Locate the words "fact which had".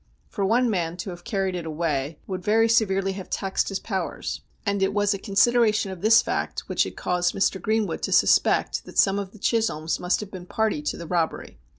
6.23-6.95